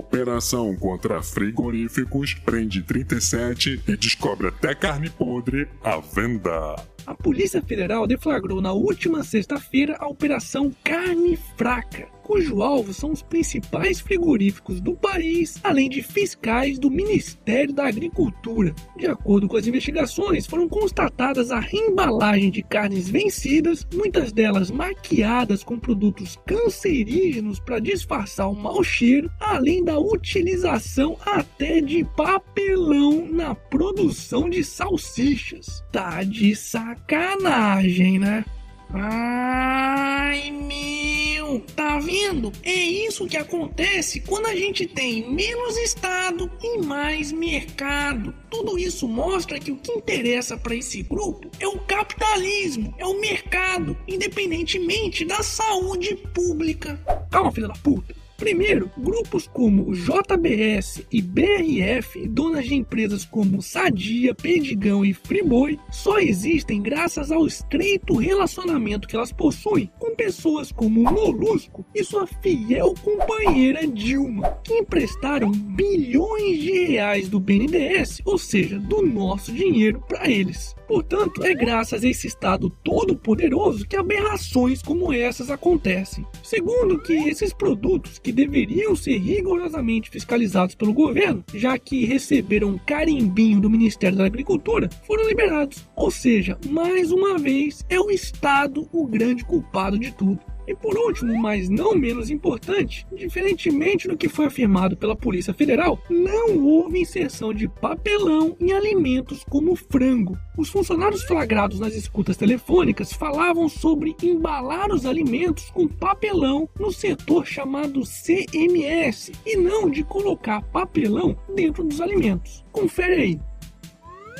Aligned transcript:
ん? 0.00 0.09
Operação 0.10 0.74
contra 0.74 1.22
frigoríficos 1.22 2.34
prende 2.34 2.82
37 2.82 3.80
e 3.86 3.96
descobre 3.96 4.48
até 4.48 4.74
carne 4.74 5.08
podre 5.08 5.68
à 5.84 6.00
venda. 6.00 6.74
A 7.06 7.14
Polícia 7.14 7.62
Federal 7.62 8.08
deflagrou 8.08 8.60
na 8.60 8.72
última 8.72 9.22
sexta-feira 9.22 9.96
a 9.98 10.08
Operação 10.08 10.72
Carne 10.82 11.36
Fraca, 11.56 12.08
cujo 12.22 12.62
alvo 12.62 12.94
são 12.94 13.10
os 13.10 13.22
principais 13.22 14.00
frigoríficos 14.00 14.80
do 14.80 14.94
país, 14.94 15.58
além 15.64 15.88
de 15.88 16.02
fiscais 16.02 16.78
do 16.78 16.88
Ministério 16.88 17.74
da 17.74 17.88
Agricultura. 17.88 18.72
De 18.96 19.06
acordo 19.06 19.48
com 19.48 19.56
as 19.56 19.66
investigações, 19.66 20.46
foram 20.46 20.68
constatadas 20.68 21.50
a 21.50 21.58
reembalagem 21.58 22.50
de 22.50 22.62
carnes 22.62 23.08
vencidas, 23.08 23.84
muitas 23.92 24.32
delas 24.32 24.70
maquiadas 24.70 25.64
com 25.64 25.78
produtos 25.78 26.38
cancerígenos 26.46 27.58
para 27.58 27.80
disfarçar 27.80 28.48
o 28.48 28.54
mau 28.54 28.84
cheiro, 28.84 29.28
além 29.40 29.82
da 29.82 29.98
utilização 30.00 31.16
até 31.24 31.80
de 31.80 32.04
papelão 32.16 33.26
na 33.30 33.54
produção 33.54 34.48
de 34.48 34.64
salsichas. 34.64 35.82
Tá 35.92 36.22
de 36.22 36.54
sacanagem, 36.56 38.18
né? 38.18 38.44
Ai 38.92 40.50
meu, 40.50 41.60
tá 41.76 41.98
vendo? 42.00 42.50
É 42.62 42.74
isso 42.74 43.26
que 43.26 43.36
acontece 43.36 44.20
quando 44.20 44.46
a 44.46 44.54
gente 44.56 44.84
tem 44.84 45.32
menos 45.32 45.76
Estado 45.76 46.50
e 46.60 46.78
mais 46.78 47.30
mercado. 47.30 48.34
Tudo 48.50 48.76
isso 48.76 49.06
mostra 49.06 49.60
que 49.60 49.70
o 49.70 49.76
que 49.76 49.92
interessa 49.92 50.56
para 50.56 50.74
esse 50.74 51.02
grupo 51.02 51.48
é 51.60 51.68
o 51.68 51.78
capitalismo, 51.80 52.92
é 52.98 53.06
o 53.06 53.20
mercado, 53.20 53.96
independentemente 54.08 55.24
da 55.24 55.40
saúde 55.42 56.16
pública. 56.34 57.00
Calma, 57.30 57.52
filha 57.52 57.68
da 57.68 57.74
puta. 57.74 58.12
Primeiro, 58.40 58.90
grupos 58.96 59.46
como 59.46 59.92
JBS 59.92 61.06
e 61.12 61.20
BRF, 61.20 62.26
donas 62.26 62.64
de 62.64 62.74
empresas 62.74 63.22
como 63.22 63.60
Sadia, 63.60 64.34
Perdigão 64.34 65.04
e 65.04 65.12
Friboi, 65.12 65.78
só 65.90 66.18
existem 66.18 66.80
graças 66.80 67.30
ao 67.30 67.46
estreito 67.46 68.16
relacionamento 68.16 69.06
que 69.06 69.14
elas 69.14 69.30
possuem 69.30 69.90
com 69.98 70.16
pessoas 70.16 70.72
como 70.72 71.02
Molusco 71.02 71.84
e 71.94 72.02
sua 72.02 72.26
fiel 72.26 72.94
companheira 73.04 73.86
Dilma, 73.86 74.58
que 74.64 74.72
emprestaram 74.72 75.52
bilhões 75.52 76.60
de 76.60 76.84
reais 76.84 77.28
do 77.28 77.38
BNDES, 77.38 78.22
ou 78.24 78.38
seja, 78.38 78.78
do 78.78 79.02
nosso 79.02 79.52
dinheiro, 79.52 80.02
para 80.08 80.30
eles. 80.30 80.74
Portanto, 80.88 81.44
é 81.44 81.54
graças 81.54 82.02
a 82.02 82.08
esse 82.08 82.26
Estado 82.26 82.68
todo-poderoso 82.82 83.86
que 83.86 83.96
aberrações 83.96 84.82
como 84.82 85.12
essas 85.12 85.48
acontecem. 85.48 86.26
Segundo, 86.42 86.98
que 87.00 87.12
esses 87.28 87.52
produtos 87.52 88.18
que 88.18 88.29
deveriam 88.32 88.94
ser 88.96 89.18
rigorosamente 89.18 90.10
fiscalizados 90.10 90.74
pelo 90.74 90.92
governo, 90.92 91.44
já 91.54 91.78
que 91.78 92.04
receberam 92.04 92.68
um 92.68 92.78
carimbinho 92.78 93.60
do 93.60 93.70
Ministério 93.70 94.18
da 94.18 94.26
Agricultura, 94.26 94.88
foram 95.06 95.28
liberados. 95.28 95.88
Ou 95.96 96.10
seja, 96.10 96.58
mais 96.68 97.10
uma 97.10 97.38
vez, 97.38 97.84
é 97.88 97.98
o 97.98 98.10
Estado 98.10 98.88
o 98.92 99.06
grande 99.06 99.44
culpado 99.44 99.98
de 99.98 100.12
tudo. 100.12 100.40
E 100.70 100.74
por 100.76 100.96
último, 100.96 101.36
mas 101.36 101.68
não 101.68 101.96
menos 101.96 102.30
importante, 102.30 103.04
diferentemente 103.12 104.06
do 104.06 104.16
que 104.16 104.28
foi 104.28 104.46
afirmado 104.46 104.96
pela 104.96 105.16
Polícia 105.16 105.52
Federal, 105.52 106.00
não 106.08 106.64
houve 106.64 107.00
inserção 107.00 107.52
de 107.52 107.66
papelão 107.66 108.56
em 108.60 108.70
alimentos 108.72 109.42
como 109.50 109.74
frango. 109.74 110.38
Os 110.56 110.68
funcionários 110.68 111.24
flagrados 111.24 111.80
nas 111.80 111.96
escutas 111.96 112.36
telefônicas 112.36 113.12
falavam 113.12 113.68
sobre 113.68 114.14
embalar 114.22 114.92
os 114.92 115.04
alimentos 115.04 115.68
com 115.70 115.88
papelão 115.88 116.68
no 116.78 116.92
setor 116.92 117.44
chamado 117.44 118.02
CMS 118.02 119.32
e 119.44 119.56
não 119.56 119.90
de 119.90 120.04
colocar 120.04 120.62
papelão 120.62 121.36
dentro 121.52 121.82
dos 121.82 122.00
alimentos. 122.00 122.64
Confere 122.70 123.14
aí. 123.14 123.49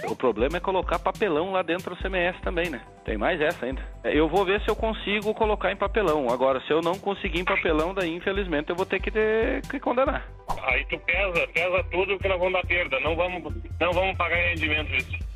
O 0.08 0.16
problema 0.16 0.56
é 0.56 0.60
colocar 0.60 0.98
papelão 0.98 1.52
lá 1.52 1.62
dentro 1.62 1.94
do 1.94 2.02
CMS 2.02 2.40
também, 2.42 2.70
né? 2.70 2.80
Tem 3.04 3.16
mais 3.16 3.40
essa 3.40 3.66
ainda. 3.66 3.82
É, 4.04 4.16
eu 4.16 4.28
vou 4.28 4.44
ver 4.44 4.60
se 4.62 4.68
eu 4.68 4.76
consigo 4.76 5.34
colocar 5.34 5.72
em 5.72 5.76
papelão. 5.76 6.28
Agora, 6.30 6.60
se 6.62 6.72
eu 6.72 6.80
não 6.80 6.98
conseguir 6.98 7.40
em 7.40 7.44
papelão, 7.44 7.94
daí 7.94 8.14
infelizmente 8.14 8.70
eu 8.70 8.76
vou 8.76 8.86
ter 8.86 9.00
que, 9.00 9.10
ter, 9.10 9.62
que 9.62 9.78
condenar. 9.78 10.26
Aí 10.64 10.84
tu 10.86 10.98
pesa, 11.00 11.46
pesa 11.48 11.84
tudo 11.90 12.18
que 12.18 12.28
nós 12.28 12.38
vamos 12.38 12.54
dar 12.54 12.66
perda. 12.66 13.00
Não 13.00 13.16
vamos, 13.16 13.42
não 13.80 13.92
vamos 13.92 14.16
pagar 14.16 14.36
rendimento 14.36 14.94
isso. 14.94 15.29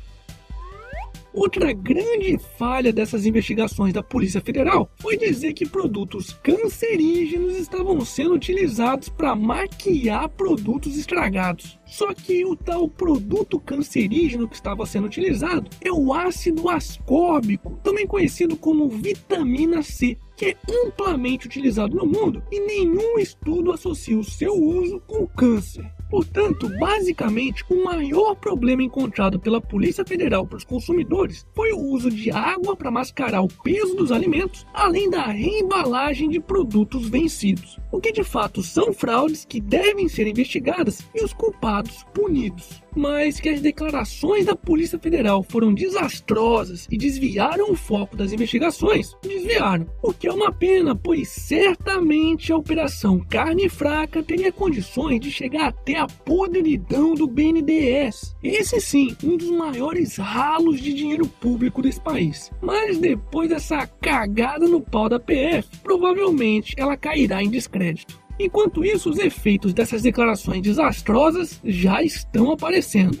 Outra 1.35 1.73
grande 1.73 2.37
falha 2.57 2.93
dessas 2.93 3.25
investigações 3.25 3.91
da 3.91 4.01
Polícia 4.01 4.39
Federal 4.39 4.89
foi 5.01 5.17
dizer 5.17 5.51
que 5.51 5.67
produtos 5.67 6.31
cancerígenos 6.41 7.57
estavam 7.57 7.99
sendo 8.05 8.35
utilizados 8.35 9.09
para 9.09 9.35
maquiar 9.35 10.29
produtos 10.29 10.97
estragados. 10.97 11.77
Só 11.85 12.13
que 12.13 12.45
o 12.45 12.55
tal 12.55 12.87
produto 12.87 13.59
cancerígeno 13.59 14.47
que 14.47 14.55
estava 14.55 14.85
sendo 14.85 15.07
utilizado 15.07 15.69
é 15.81 15.91
o 15.91 16.13
ácido 16.13 16.69
ascórbico, 16.69 17.81
também 17.83 18.07
conhecido 18.07 18.55
como 18.55 18.87
vitamina 18.87 19.83
C, 19.83 20.17
que 20.37 20.45
é 20.45 20.57
amplamente 20.85 21.47
utilizado 21.47 21.97
no 21.97 22.05
mundo 22.05 22.41
e 22.49 22.61
nenhum 22.61 23.19
estudo 23.19 23.73
associa 23.73 24.17
o 24.17 24.23
seu 24.23 24.53
uso 24.53 25.01
com 25.01 25.27
câncer. 25.27 25.85
Portanto, 26.15 26.71
basicamente, 26.79 27.65
o 27.69 27.83
maior 27.83 28.35
problema 28.35 28.81
encontrado 28.81 29.37
pela 29.37 29.59
Polícia 29.59 30.05
Federal 30.05 30.47
para 30.47 30.55
os 30.55 30.63
consumidores 30.63 31.45
foi 31.53 31.73
o 31.73 31.79
uso 31.91 32.09
de 32.09 32.31
água 32.31 32.73
para 32.73 32.89
mascarar 32.89 33.41
o 33.41 33.49
peso 33.49 33.97
dos 33.97 34.13
alimentos, 34.13 34.65
além 34.73 35.09
da 35.09 35.23
reembalagem 35.25 36.29
de 36.29 36.39
produtos 36.39 37.09
vencidos, 37.09 37.77
o 37.91 37.99
que 37.99 38.13
de 38.13 38.23
fato 38.23 38.63
são 38.63 38.93
fraudes 38.93 39.43
que 39.43 39.59
devem 39.59 40.07
ser 40.07 40.25
investigadas 40.25 41.05
e 41.13 41.21
os 41.21 41.33
culpados 41.33 42.05
punidos 42.13 42.81
mas 42.95 43.39
que 43.39 43.49
as 43.49 43.61
declarações 43.61 44.45
da 44.45 44.55
Polícia 44.55 44.97
Federal 44.97 45.43
foram 45.43 45.73
desastrosas 45.73 46.87
e 46.89 46.97
desviaram 46.97 47.71
o 47.71 47.75
foco 47.75 48.15
das 48.15 48.31
investigações. 48.31 49.15
Desviaram, 49.21 49.87
o 50.01 50.13
que 50.13 50.27
é 50.27 50.33
uma 50.33 50.51
pena, 50.51 50.95
pois 50.95 51.29
certamente 51.29 52.51
a 52.51 52.57
Operação 52.57 53.19
Carne 53.19 53.69
Fraca 53.69 54.23
teria 54.23 54.51
condições 54.51 55.19
de 55.19 55.31
chegar 55.31 55.67
até 55.67 55.97
a 55.97 56.07
podridão 56.07 57.13
do 57.13 57.27
BNDES. 57.27 58.35
Esse 58.43 58.79
sim, 58.79 59.15
um 59.23 59.37
dos 59.37 59.49
maiores 59.49 60.17
ralos 60.17 60.79
de 60.79 60.93
dinheiro 60.93 61.27
público 61.27 61.81
desse 61.81 61.99
país. 61.99 62.51
Mas 62.61 62.97
depois 62.97 63.49
dessa 63.49 63.85
cagada 63.85 64.67
no 64.67 64.81
pau 64.81 65.09
da 65.09 65.19
PF, 65.19 65.67
provavelmente 65.83 66.73
ela 66.77 66.97
cairá 66.97 67.43
em 67.43 67.49
descrédito. 67.49 68.24
Enquanto 68.39 68.83
isso, 68.83 69.09
os 69.09 69.17
efeitos 69.17 69.73
dessas 69.73 70.01
declarações 70.01 70.61
desastrosas 70.61 71.59
já 71.63 72.03
estão 72.03 72.51
aparecendo. 72.51 73.17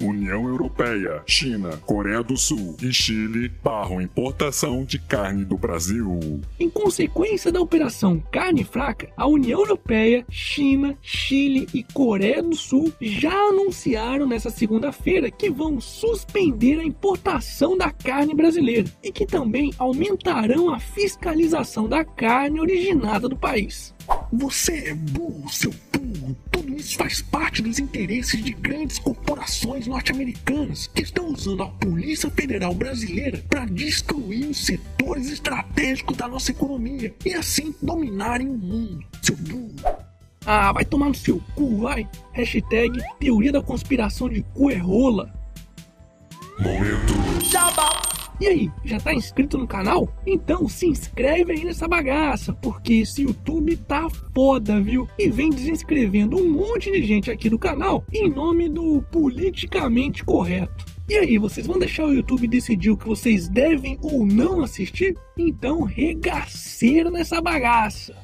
União 0.00 0.48
Europeia, 0.48 1.22
China, 1.26 1.76
Coreia 1.86 2.22
do 2.22 2.36
Sul 2.36 2.76
e 2.82 2.92
Chile 2.92 3.48
barram 3.62 4.00
importação 4.00 4.84
de 4.84 4.98
carne 4.98 5.44
do 5.44 5.56
Brasil. 5.56 6.40
Em 6.58 6.68
consequência 6.68 7.52
da 7.52 7.60
operação 7.60 8.22
Carne 8.32 8.64
Fraca, 8.64 9.08
a 9.16 9.26
União 9.26 9.60
Europeia, 9.60 10.24
China, 10.28 10.96
Chile 11.00 11.68
e 11.72 11.82
Coreia 11.82 12.42
do 12.42 12.56
Sul 12.56 12.92
já 13.00 13.34
anunciaram 13.34 14.26
nessa 14.26 14.50
segunda-feira 14.50 15.30
que 15.30 15.50
vão 15.50 15.80
suspender 15.80 16.80
a 16.80 16.84
importação 16.84 17.76
da 17.76 17.90
carne 17.90 18.34
brasileira 18.34 18.90
e 19.02 19.12
que 19.12 19.26
também 19.26 19.72
aumentarão 19.78 20.72
a 20.72 20.78
fiscalização 20.78 21.88
da 21.88 22.04
carne 22.04 22.60
originada 22.60 23.28
do 23.28 23.36
país. 23.36 23.94
Você 24.32 24.88
é 24.88 24.94
burro, 24.94 25.48
seu 25.48 25.72
Tudo 26.50 26.74
isso 26.74 26.96
faz 26.96 27.20
parte 27.22 27.62
dos 27.62 27.78
interesses 27.78 28.42
de 28.42 28.52
grandes 28.52 28.98
corporações 28.98 29.86
norte-americanas 29.86 30.86
que 30.86 31.02
estão 31.02 31.28
usando 31.28 31.62
a 31.62 31.68
Polícia 31.68 32.30
Federal 32.30 32.74
Brasileira 32.74 33.42
para 33.48 33.64
destruir 33.66 34.46
os 34.48 34.64
setores 34.64 35.30
estratégicos 35.30 36.16
da 36.16 36.28
nossa 36.28 36.50
economia 36.50 37.14
e 37.24 37.34
assim 37.34 37.74
dominarem 37.82 38.48
o 38.48 38.56
mundo, 38.56 39.04
seu 39.22 39.36
burro. 39.36 39.74
Ah, 40.46 40.72
vai 40.72 40.84
tomar 40.84 41.08
no 41.08 41.14
seu 41.14 41.40
cu, 41.54 41.78
vai. 41.78 42.08
Hashtag 42.32 43.00
teoria 43.18 43.52
da 43.52 43.62
conspiração 43.62 44.28
de 44.28 44.42
cu 44.54 44.70
é 44.70 44.76
rola. 44.76 45.32
Momento. 46.60 47.14
Jabá. 47.50 48.13
E 48.44 48.46
aí, 48.46 48.70
já 48.84 49.00
tá 49.00 49.14
inscrito 49.14 49.56
no 49.56 49.66
canal? 49.66 50.06
Então 50.26 50.68
se 50.68 50.84
inscreve 50.86 51.52
aí 51.52 51.64
nessa 51.64 51.88
bagaça, 51.88 52.52
porque 52.52 52.96
esse 52.96 53.22
YouTube 53.22 53.74
tá 53.74 54.06
foda, 54.34 54.78
viu? 54.82 55.08
E 55.18 55.30
vem 55.30 55.48
desinscrevendo 55.48 56.36
um 56.36 56.50
monte 56.50 56.92
de 56.92 57.02
gente 57.02 57.30
aqui 57.30 57.48
do 57.48 57.58
canal 57.58 58.04
em 58.12 58.28
nome 58.28 58.68
do 58.68 59.00
politicamente 59.10 60.22
correto. 60.22 60.84
E 61.08 61.14
aí, 61.14 61.38
vocês 61.38 61.66
vão 61.66 61.78
deixar 61.78 62.04
o 62.04 62.12
YouTube 62.12 62.46
decidir 62.46 62.90
o 62.90 62.98
que 62.98 63.08
vocês 63.08 63.48
devem 63.48 63.98
ou 64.02 64.26
não 64.26 64.60
assistir? 64.60 65.16
Então 65.38 65.82
regaceira 65.82 67.10
nessa 67.10 67.40
bagaça. 67.40 68.23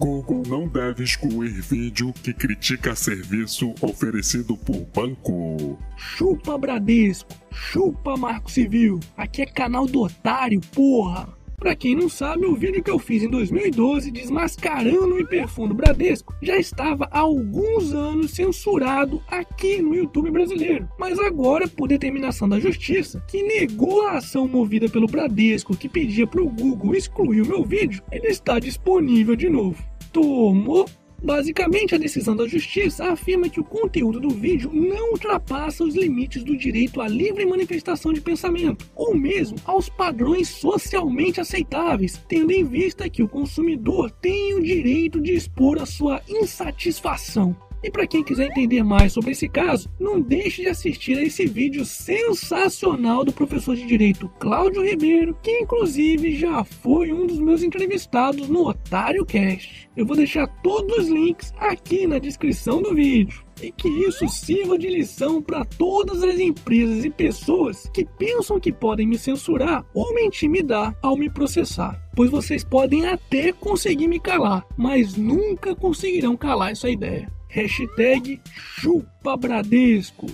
Google 0.00 0.42
não 0.48 0.66
deve 0.66 1.04
excluir 1.04 1.50
vídeo 1.60 2.10
que 2.10 2.32
critica 2.32 2.96
serviço 2.96 3.74
oferecido 3.82 4.56
por 4.56 4.86
banco. 4.94 5.78
Chupa 5.94 6.56
Bradesco, 6.56 7.28
chupa 7.52 8.16
Marco 8.16 8.50
Civil. 8.50 8.98
Aqui 9.14 9.42
é 9.42 9.46
canal 9.46 9.84
do 9.84 10.00
otário, 10.00 10.58
porra. 10.74 11.28
Pra 11.58 11.76
quem 11.76 11.94
não 11.94 12.08
sabe, 12.08 12.46
o 12.46 12.56
vídeo 12.56 12.82
que 12.82 12.90
eu 12.90 12.98
fiz 12.98 13.22
em 13.22 13.28
2012 13.28 14.10
desmascarando 14.10 15.16
o 15.16 15.20
hiperfundo 15.20 15.74
Bradesco 15.74 16.34
já 16.40 16.56
estava 16.56 17.06
há 17.10 17.18
alguns 17.18 17.92
anos 17.92 18.30
censurado 18.30 19.22
aqui 19.28 19.82
no 19.82 19.94
YouTube 19.94 20.30
brasileiro. 20.30 20.88
Mas 20.98 21.18
agora, 21.18 21.68
por 21.68 21.88
determinação 21.88 22.48
da 22.48 22.58
justiça, 22.58 23.22
que 23.28 23.42
negou 23.42 24.06
a 24.06 24.12
ação 24.12 24.48
movida 24.48 24.88
pelo 24.88 25.06
Bradesco 25.06 25.76
que 25.76 25.90
pedia 25.90 26.26
pro 26.26 26.48
Google 26.48 26.94
excluir 26.94 27.42
o 27.42 27.46
meu 27.46 27.62
vídeo, 27.62 28.02
ele 28.10 28.28
está 28.28 28.58
disponível 28.58 29.36
de 29.36 29.50
novo. 29.50 29.89
Tomou 30.12 30.86
Basicamente, 31.22 31.94
a 31.94 31.98
decisão 31.98 32.34
da 32.34 32.48
justiça 32.48 33.12
afirma 33.12 33.48
que 33.48 33.60
o 33.60 33.64
conteúdo 33.64 34.18
do 34.18 34.30
vídeo 34.30 34.70
não 34.72 35.12
ultrapassa 35.12 35.84
os 35.84 35.94
limites 35.94 36.42
do 36.42 36.56
direito 36.56 37.00
à 37.00 37.06
livre 37.06 37.44
manifestação 37.44 38.10
de 38.12 38.22
pensamento, 38.22 38.86
ou 38.96 39.14
mesmo 39.14 39.58
aos 39.66 39.88
padrões 39.88 40.48
socialmente 40.48 41.40
aceitáveis, 41.40 42.18
tendo 42.26 42.52
em 42.52 42.64
vista 42.64 43.08
que 43.10 43.22
o 43.22 43.28
consumidor 43.28 44.10
tem 44.10 44.54
o 44.54 44.62
direito 44.62 45.20
de 45.20 45.34
expor 45.34 45.78
a 45.78 45.84
sua 45.84 46.22
insatisfação. 46.26 47.54
E 47.82 47.90
para 47.90 48.06
quem 48.06 48.22
quiser 48.22 48.48
entender 48.48 48.82
mais 48.82 49.12
sobre 49.12 49.30
esse 49.30 49.48
caso, 49.48 49.88
não 49.98 50.20
deixe 50.20 50.62
de 50.62 50.68
assistir 50.68 51.16
a 51.16 51.22
esse 51.22 51.46
vídeo 51.46 51.84
sensacional 51.84 53.24
do 53.24 53.32
professor 53.32 53.74
de 53.74 53.86
direito 53.86 54.30
Cláudio 54.38 54.84
Ribeiro, 54.84 55.36
que 55.42 55.60
inclusive 55.60 56.34
já 56.36 56.62
foi 56.62 57.10
um 57.10 57.26
dos 57.26 57.38
meus 57.38 57.62
entrevistados 57.62 58.48
no 58.48 58.68
Otário 58.68 59.24
Cast. 59.24 59.88
Eu 59.96 60.04
vou 60.04 60.14
deixar 60.14 60.46
todos 60.62 60.98
os 60.98 61.08
links 61.08 61.54
aqui 61.58 62.06
na 62.06 62.18
descrição 62.18 62.82
do 62.82 62.94
vídeo. 62.94 63.44
E 63.62 63.70
que 63.70 63.88
isso 63.88 64.26
sirva 64.26 64.78
de 64.78 64.88
lição 64.88 65.42
para 65.42 65.66
todas 65.66 66.22
as 66.22 66.38
empresas 66.38 67.04
e 67.04 67.10
pessoas 67.10 67.90
que 67.92 68.06
pensam 68.06 68.58
que 68.58 68.72
podem 68.72 69.06
me 69.06 69.18
censurar 69.18 69.84
ou 69.92 70.14
me 70.14 70.22
intimidar 70.22 70.96
ao 71.02 71.14
me 71.14 71.28
processar. 71.28 72.00
Pois 72.16 72.30
vocês 72.30 72.64
podem 72.64 73.06
até 73.06 73.52
conseguir 73.52 74.08
me 74.08 74.18
calar, 74.18 74.66
mas 74.78 75.14
nunca 75.14 75.74
conseguirão 75.74 76.38
calar 76.38 76.70
essa 76.70 76.88
ideia 76.88 77.30
hashtag 77.50 78.40
Chupa 78.80 79.36
Bradesco. 79.36 80.26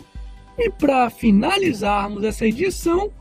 E 0.58 0.70
para 0.70 1.10
finalizarmos 1.10 2.24
essa 2.24 2.46
edição, 2.46 3.12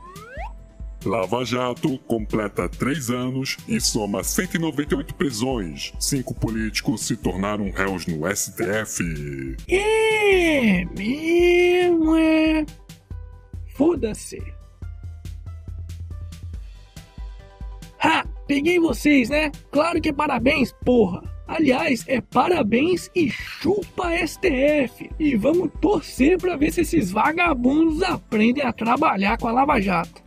Lava 1.06 1.46
Jato 1.46 2.00
completa 2.00 2.68
três 2.68 3.10
anos 3.10 3.58
e 3.68 3.80
soma 3.80 4.24
198 4.24 5.14
prisões. 5.14 5.94
Cinco 6.00 6.34
políticos 6.34 7.02
se 7.02 7.16
tornaram 7.16 7.70
réus 7.72 8.08
no 8.08 8.26
STF. 8.36 9.04
É 9.68 10.86
mesmo, 10.98 12.16
é. 12.16 12.66
Foda-se. 13.76 14.42
Ha! 18.00 18.26
Peguei 18.48 18.80
vocês, 18.80 19.30
né? 19.30 19.52
Claro 19.72 20.02
que 20.02 20.10
é 20.10 20.14
parabéns, 20.14 20.72
porra! 20.84 21.35
Aliás, 21.48 22.04
é 22.08 22.20
parabéns 22.20 23.10
e 23.16 23.30
chupa 23.30 24.10
STF. 24.26 25.10
E 25.20 25.36
vamos 25.36 25.70
torcer 25.80 26.38
para 26.40 26.58
ver 26.58 26.72
se 26.72 26.82
esses 26.82 27.12
vagabundos 27.12 28.02
aprendem 28.02 28.64
a 28.64 28.74
trabalhar 28.74 29.38
com 29.38 29.48
a 29.48 29.52
Lava 29.52 29.80
Jato. 29.80 30.25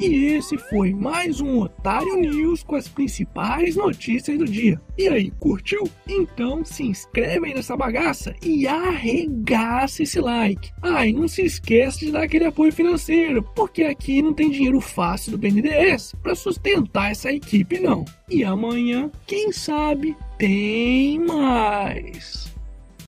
E 0.00 0.28
esse 0.28 0.56
foi 0.56 0.94
mais 0.94 1.42
um 1.42 1.58
Otário 1.58 2.16
News 2.16 2.62
com 2.62 2.74
as 2.74 2.88
principais 2.88 3.76
notícias 3.76 4.38
do 4.38 4.46
dia. 4.46 4.80
E 4.96 5.06
aí, 5.06 5.30
curtiu? 5.32 5.86
Então 6.08 6.64
se 6.64 6.84
inscreve 6.84 7.48
aí 7.48 7.54
nessa 7.54 7.76
bagaça 7.76 8.34
e 8.42 8.66
arregaça 8.66 10.02
esse 10.02 10.18
like. 10.18 10.70
Ah, 10.80 11.06
e 11.06 11.12
não 11.12 11.28
se 11.28 11.42
esqueça 11.42 11.98
de 11.98 12.12
dar 12.12 12.22
aquele 12.22 12.46
apoio 12.46 12.72
financeiro, 12.72 13.42
porque 13.54 13.82
aqui 13.82 14.22
não 14.22 14.32
tem 14.32 14.50
dinheiro 14.50 14.80
fácil 14.80 15.32
do 15.32 15.38
BNDES 15.38 16.14
para 16.22 16.34
sustentar 16.34 17.10
essa 17.10 17.30
equipe 17.30 17.78
não. 17.78 18.06
E 18.26 18.42
amanhã, 18.42 19.10
quem 19.26 19.52
sabe, 19.52 20.16
tem 20.38 21.18
mais. 21.18 22.50